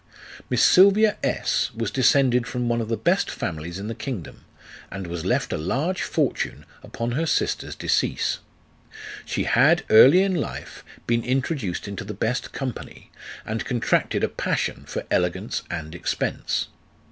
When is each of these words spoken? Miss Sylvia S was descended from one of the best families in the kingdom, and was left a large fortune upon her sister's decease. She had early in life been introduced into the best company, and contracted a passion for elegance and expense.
Miss 0.49 0.63
Sylvia 0.63 1.17
S 1.21 1.69
was 1.75 1.91
descended 1.91 2.47
from 2.47 2.67
one 2.67 2.81
of 2.81 2.87
the 2.89 2.97
best 2.97 3.29
families 3.29 3.77
in 3.77 3.85
the 3.87 3.93
kingdom, 3.93 4.45
and 4.89 5.05
was 5.05 5.23
left 5.27 5.53
a 5.53 5.59
large 5.59 6.01
fortune 6.01 6.65
upon 6.81 7.11
her 7.11 7.27
sister's 7.27 7.75
decease. 7.75 8.39
She 9.25 9.43
had 9.43 9.83
early 9.91 10.23
in 10.23 10.33
life 10.33 10.83
been 11.05 11.23
introduced 11.23 11.87
into 11.87 12.03
the 12.03 12.15
best 12.15 12.51
company, 12.51 13.11
and 13.45 13.63
contracted 13.63 14.23
a 14.23 14.27
passion 14.27 14.85
for 14.87 15.05
elegance 15.11 15.61
and 15.69 15.93
expense. 15.93 16.69